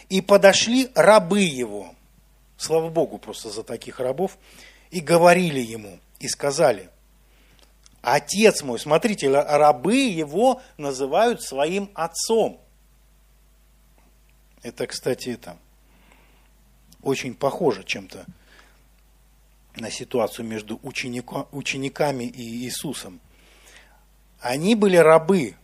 [0.09, 1.95] И подошли рабы его,
[2.57, 4.39] слава Богу просто за таких рабов,
[4.91, 6.89] и говорили ему, и сказали,
[8.01, 12.61] отец мой, смотрите, рабы его называют своим отцом.
[14.63, 15.57] Это, кстати, это
[17.03, 18.27] очень похоже чем-то
[19.77, 23.21] на ситуацию между ученика, учениками и Иисусом.
[24.41, 25.57] Они были рабы.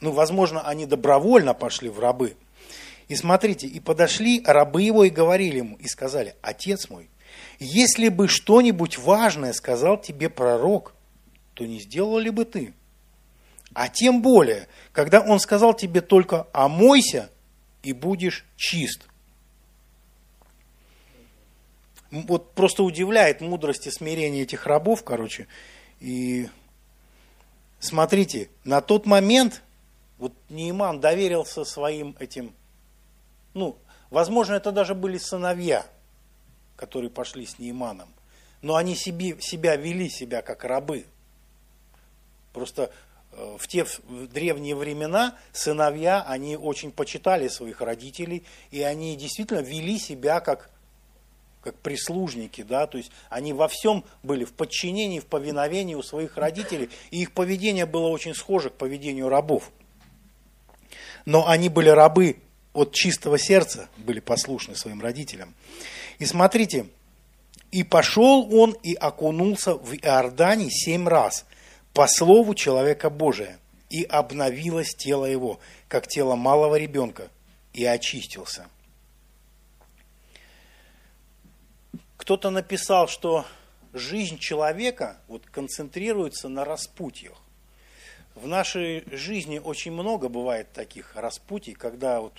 [0.00, 2.36] Ну, возможно, они добровольно пошли в рабы.
[3.08, 7.08] И смотрите, и подошли рабы его и говорили ему, и сказали, отец мой,
[7.58, 10.94] если бы что-нибудь важное сказал тебе пророк,
[11.54, 12.74] то не сделал ли бы ты?
[13.74, 17.30] А тем более, когда он сказал тебе только «омойся»
[17.82, 19.06] и будешь чист–
[22.10, 25.46] вот просто удивляет мудрость и смирение этих рабов, короче.
[26.00, 26.48] И
[27.80, 29.62] смотрите, на тот момент
[30.18, 32.54] вот Нейман доверился своим этим,
[33.54, 33.76] ну,
[34.10, 35.86] возможно, это даже были сыновья,
[36.76, 38.08] которые пошли с Нейманом.
[38.62, 41.04] Но они себе, себя вели себя как рабы.
[42.52, 42.90] Просто
[43.32, 43.86] в те
[44.32, 50.70] древние времена сыновья, они очень почитали своих родителей, и они действительно вели себя как
[51.60, 56.36] как прислужники, да, то есть они во всем были в подчинении, в повиновении у своих
[56.36, 59.70] родителей, и их поведение было очень схоже к поведению рабов.
[61.26, 62.38] Но они были рабы
[62.72, 65.54] от чистого сердца, были послушны своим родителям.
[66.18, 66.86] И смотрите,
[67.70, 71.44] и пошел он и окунулся в Иордане семь раз
[71.98, 73.58] по слову человека Божия,
[73.90, 75.58] и обновилось тело его,
[75.88, 77.28] как тело малого ребенка,
[77.72, 78.68] и очистился–
[82.28, 83.46] Кто-то написал, что
[83.94, 87.38] жизнь человека вот, концентрируется на распутьях.
[88.34, 92.34] В нашей жизни очень много бывает таких распутий, когда вот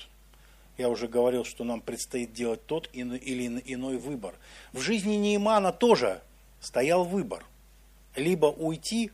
[0.77, 4.35] я уже говорил, что нам предстоит делать тот или иной выбор.
[4.73, 6.21] В жизни Неймана тоже
[6.61, 7.43] стоял выбор.
[8.15, 9.11] Либо уйти,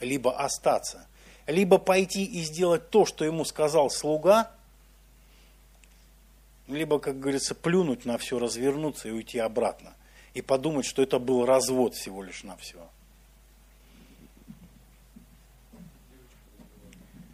[0.00, 1.06] либо остаться.
[1.46, 4.50] Либо пойти и сделать то, что ему сказал слуга,
[6.68, 9.94] либо, как говорится, плюнуть на все, развернуться и уйти обратно.
[10.34, 12.78] И подумать, что это был развод всего лишь на все.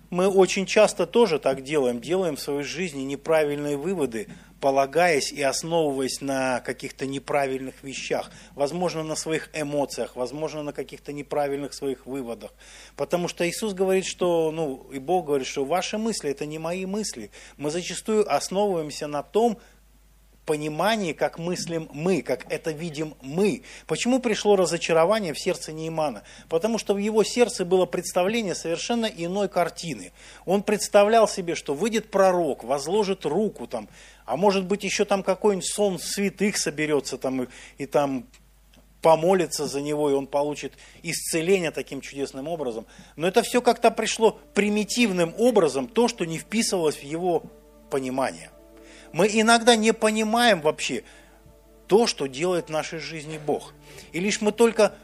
[0.09, 4.29] Мы очень часто тоже так делаем, делаем в своей жизни неправильные выводы,
[4.61, 11.75] полагаясь и основываясь на каких-то неправильных вещах, возможно, на своих эмоциях, возможно, на каких-то неправильных
[11.75, 12.53] своих выводах.
[12.97, 16.87] Потому что Иисус говорит, что, ну, и Бог говорит, что ваши мысли– это не мои
[16.87, 17.31] мысли.
[17.57, 19.59] Мы зачастую основываемся на том,
[20.47, 23.65] понимании, как мыслим мы, как это видим мы.
[23.87, 26.23] Почему пришло разочарование в сердце Неймана?
[26.49, 30.13] Потому что в его сердце было представление совершенно иной картины.
[30.47, 33.89] Он представлял себе, что выйдет пророк, возложит руку там,
[34.27, 37.47] а может быть еще там какой-нибудь сон святых соберется там и,
[37.79, 38.27] и там
[39.01, 40.73] помолится за него, и он получит
[41.05, 42.87] исцеление таким чудесным образом.
[43.15, 47.45] Но это все как-то пришло примитивным образом, то, что не вписывалось в его
[47.89, 48.51] понимание.
[49.13, 51.05] Мы иногда не понимаем вообще
[51.87, 53.75] то, что делает в нашей жизни Бог.
[54.11, 54.97] И лишь мы только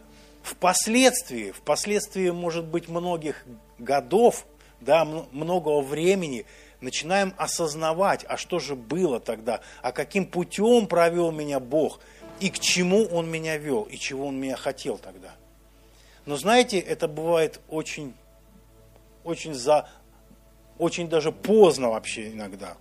[0.42, 3.46] впоследствии, впоследствии, может быть, многих
[3.78, 4.46] годов,
[4.80, 6.44] да, многого времени,
[6.83, 12.01] начинаем осознавать, а что же было тогда, а каким путем провел меня Бог,
[12.41, 15.30] и к чему Он меня вел, и чего Он меня хотел тогда.
[16.26, 18.14] Но знаете, это бывает очень,
[19.24, 19.89] очень, за,
[20.78, 22.76] очень даже поздно вообще иногда.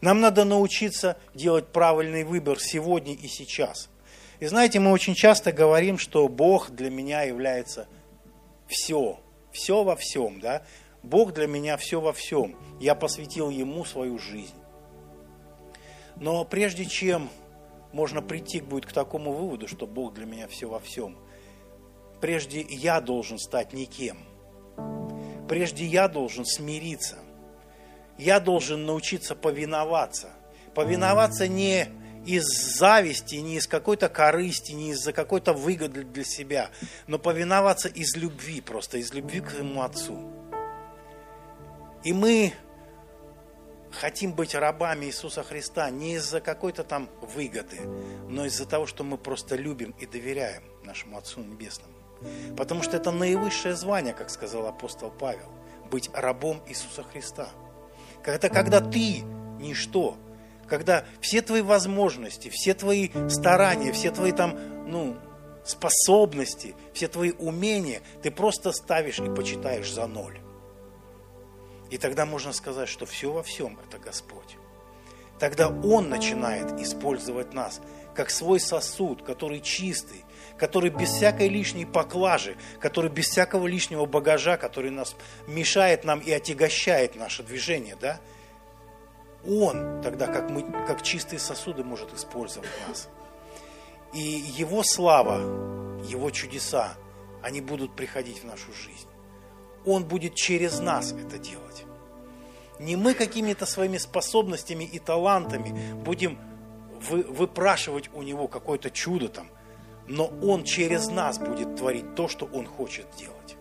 [0.00, 3.88] Нам надо научиться делать правильный выбор сегодня и сейчас.
[4.40, 7.86] И знаете, мы очень часто говорим, что Бог для меня является
[8.66, 9.18] все,
[9.52, 10.62] все во всем, да.
[11.04, 12.56] Бог для меня все во всем.
[12.80, 14.54] Я посвятил Ему свою жизнь.
[16.16, 17.28] Но прежде чем
[17.92, 21.18] можно прийти будет к такому выводу, что Бог для меня все во всем,
[22.20, 24.18] прежде я должен стать никем.
[25.48, 27.18] Прежде я должен смириться.
[28.16, 30.30] Я должен научиться повиноваться.
[30.74, 31.88] Повиноваться не
[32.24, 32.44] из
[32.78, 36.70] зависти, не из какой-то корысти, не из-за какой-то выгоды для себя,
[37.06, 40.43] но повиноваться из любви, просто из любви к своему Отцу.
[42.04, 42.52] И мы
[43.90, 47.80] хотим быть рабами Иисуса Христа не из-за какой-то там выгоды,
[48.28, 51.94] но из-за того, что мы просто любим и доверяем нашему Отцу Небесному.
[52.56, 55.50] Потому что это наивысшее звание, как сказал апостол Павел,
[55.90, 57.48] быть рабом Иисуса Христа.
[58.24, 59.22] Это когда ты
[59.58, 60.16] ничто,
[60.66, 65.16] когда все твои возможности, все твои старания, все твои там, ну,
[65.64, 70.43] способности, все твои умения, ты просто ставишь и почитаешь за ноль.
[71.90, 74.56] И тогда можно сказать, что все во всем это Господь.
[75.38, 77.80] Тогда Он начинает использовать нас
[78.14, 80.24] как свой сосуд, который чистый,
[80.56, 85.16] который без всякой лишней поклажи, который без всякого лишнего багажа, который нас
[85.46, 88.20] мешает нам и отягощает наше движение, да?
[89.46, 93.08] Он тогда, как, мы, как чистые сосуды, может использовать нас.
[94.14, 95.38] И Его слава,
[96.04, 96.94] Его чудеса,
[97.42, 99.08] они будут приходить в нашу жизнь.
[99.86, 101.84] Он будет через нас это делать.
[102.78, 106.38] Не мы какими-то своими способностями и талантами будем
[107.08, 109.48] вы, выпрашивать у Него какое-то чудо там,
[110.06, 113.56] но Он через нас будет творить то, что Он хочет делать.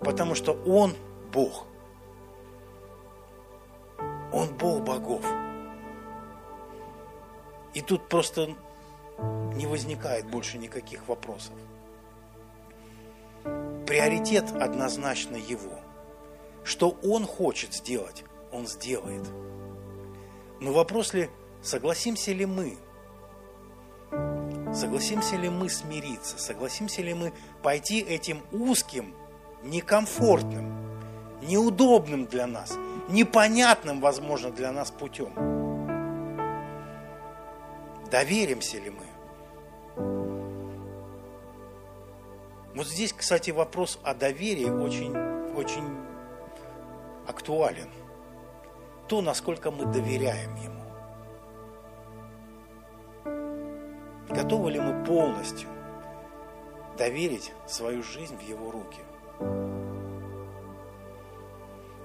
[0.00, 0.94] Потому что Он
[1.32, 1.66] Бог.
[4.32, 5.24] Он Бог богов.
[7.74, 8.54] И тут просто
[9.54, 11.54] не возникает больше никаких вопросов.
[13.86, 15.78] Приоритет однозначно Его.
[16.64, 19.26] Что Он хочет сделать, Он сделает.
[20.60, 21.30] Но вопрос ли,
[21.62, 22.78] согласимся ли мы
[24.74, 26.38] Согласимся ли мы смириться?
[26.38, 27.32] Согласимся ли мы
[27.62, 29.14] пойти этим узким,
[29.62, 30.72] некомфортным,
[31.42, 32.74] неудобным для нас,
[33.08, 35.32] непонятным, возможно, для нас путем?
[38.10, 40.27] Доверимся ли мы?
[42.78, 45.12] Вот здесь, кстати, вопрос о доверии очень,
[45.56, 45.82] очень
[47.26, 47.90] актуален.
[49.08, 50.84] То, насколько мы доверяем ему.
[54.28, 55.68] Готовы ли мы полностью
[56.96, 59.00] доверить свою жизнь в Его руки?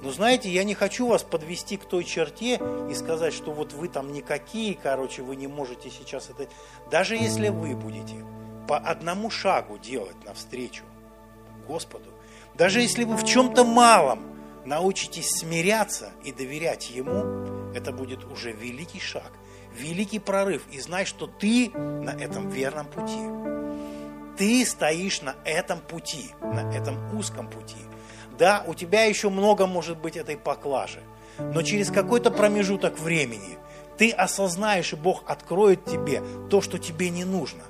[0.02, 2.60] Но знаете, я не хочу вас подвести к той черте
[2.90, 6.48] и сказать, что вот вы там никакие, короче, вы не можете сейчас это...
[6.90, 8.26] Даже если вы будете
[8.74, 10.84] по одному шагу делать навстречу
[11.68, 12.10] Господу,
[12.56, 14.24] даже если вы в чем-то малом
[14.66, 19.32] научитесь смиряться и доверять Ему, это будет уже великий шаг
[19.76, 23.20] великий прорыв и знай, что ты на этом верном пути.
[24.40, 27.78] Ты стоишь на этом пути, на этом узком пути.
[28.40, 31.04] Да, у тебя еще много может быть этой поклажи,
[31.38, 33.60] но через какой-то промежуток времени
[34.00, 37.62] ты осознаешь, и Бог откроет тебе то, что тебе не нужно,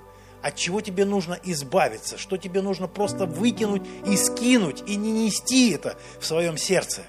[0.43, 5.71] от чего тебе нужно избавиться, что тебе нужно просто выкинуть и скинуть, и не нести
[5.71, 7.03] это в своем сердце.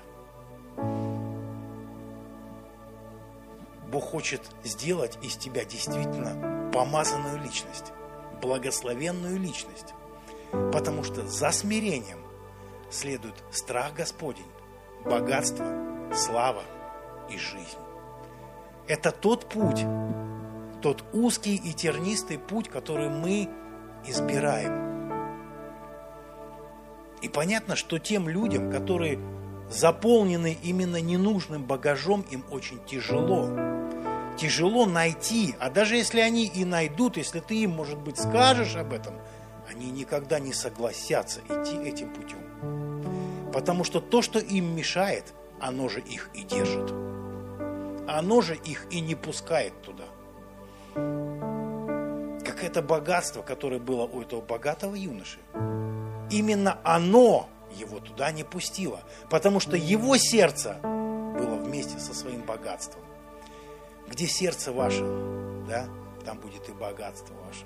[3.90, 7.92] Бог хочет сделать из тебя действительно помазанную личность,
[8.40, 9.94] благословенную личность.
[10.72, 12.20] Потому что за смирением
[12.90, 14.50] следует страх Господень,
[15.04, 15.66] богатство,
[16.14, 16.62] слава
[17.28, 17.78] и жизнь.
[18.86, 19.84] Это тот путь,
[20.84, 23.48] тот узкий и тернистый путь, который мы
[24.06, 25.10] избираем.
[27.22, 29.18] И понятно, что тем людям, которые
[29.70, 33.48] заполнены именно ненужным багажом, им очень тяжело
[34.36, 38.92] тяжело найти, а даже если они и найдут, если ты им, может быть, скажешь об
[38.92, 39.14] этом,
[39.70, 43.52] они никогда не согласятся идти этим путем.
[43.52, 46.90] Потому что то, что им мешает, оно же их и держит.
[48.06, 50.04] Оно же их и не пускает туда.
[50.94, 55.38] Как это богатство, которое было у этого богатого юноши.
[56.30, 63.02] Именно оно его туда не пустило, потому что его сердце было вместе со своим богатством.
[64.08, 65.02] Где сердце ваше,
[65.68, 65.88] да,
[66.24, 67.64] там будет и богатство ваше.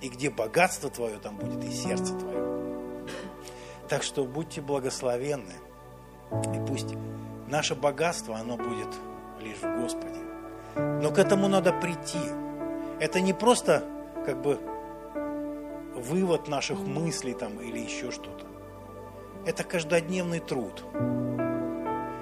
[0.00, 3.04] И где богатство твое, там будет и сердце твое.
[3.88, 5.54] Так что будьте благословенны.
[6.54, 6.94] И пусть
[7.48, 8.88] наше богатство, оно будет
[9.40, 10.20] лишь в Господе.
[10.76, 12.20] Но к этому надо прийти.
[13.00, 13.82] Это не просто
[14.26, 14.60] как бы
[15.94, 18.46] вывод наших мыслей там или еще что-то.
[19.46, 20.84] Это каждодневный труд.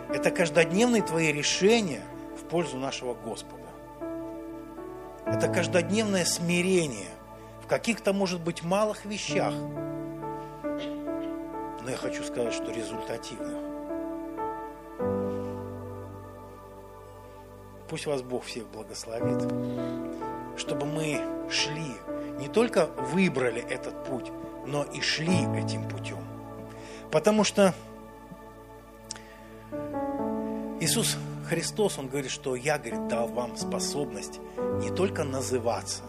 [0.08, 2.02] Это каждодневные твои решения
[2.40, 3.64] в пользу нашего Господа.
[5.26, 7.10] Это каждодневное смирение
[7.62, 9.52] в каких-то, может быть, малых вещах.
[11.82, 13.56] Но я хочу сказать, что результативных.
[17.88, 19.42] Пусть вас Бог всех благословит,
[20.58, 21.94] чтобы мы шли,
[22.38, 24.30] не только выбрали этот путь,
[24.66, 26.18] но и шли этим путем.
[27.10, 27.74] Потому что
[30.80, 31.16] Иисус
[31.48, 34.38] Христос, Он говорит, что я, говорит, дал вам способность
[34.80, 36.02] не только называться.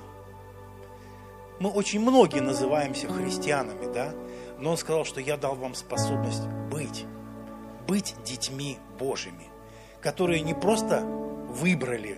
[1.59, 4.13] Мы очень многие называемся христианами, да?
[4.59, 7.05] Но Он сказал, что я дал вам способность быть,
[7.87, 9.47] быть детьми Божьими,
[10.01, 12.17] которые не просто выбрали,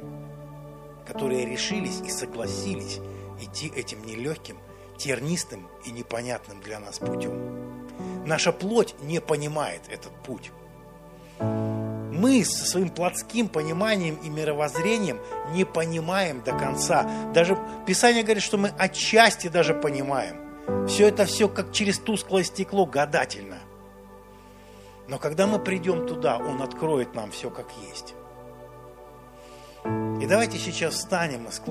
[1.11, 3.01] которые решились и согласились
[3.41, 4.57] идти этим нелегким,
[4.97, 7.83] тернистым и непонятным для нас путем.
[8.25, 10.51] Наша плоть не понимает этот путь.
[11.41, 15.19] Мы со своим плотским пониманием и мировоззрением
[15.51, 17.05] не понимаем до конца.
[17.33, 20.87] Даже Писание говорит, что мы отчасти даже понимаем.
[20.87, 23.59] Все это все как через тусклое стекло гадательно.
[25.09, 28.13] Но когда мы придем туда, Он откроет нам все как есть.
[29.83, 31.51] И давайте сейчас встанем и